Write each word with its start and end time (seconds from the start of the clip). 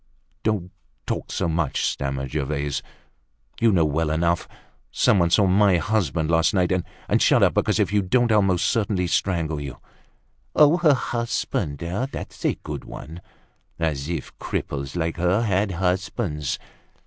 "Don't 0.41 0.71
talk 1.05 1.31
so 1.31 1.47
much," 1.47 1.85
stammered 1.85 2.31
Gervaise. 2.31 2.81
"You 3.59 3.71
know 3.71 3.85
well 3.85 4.09
enough. 4.09 4.47
Some 4.91 5.19
one 5.19 5.29
saw 5.29 5.45
my 5.45 5.77
husband 5.77 6.31
last 6.31 6.55
night. 6.55 6.71
And 7.07 7.21
shut 7.21 7.43
up, 7.43 7.53
because 7.53 7.79
if 7.79 7.93
you 7.93 8.01
don't 8.01 8.31
I'll 8.31 8.41
most 8.41 8.65
certainly 8.65 9.05
strangle 9.05 9.61
you." 9.61 9.77
"Her 10.55 10.95
husband! 10.95 11.77
That's 11.77 12.43
a 12.43 12.55
good 12.63 12.83
one! 12.83 13.21
As 13.77 14.09
if 14.09 14.35
cripples 14.39 14.95
like 14.95 15.17
her 15.17 15.43
had 15.43 15.73
husbands! 15.73 16.57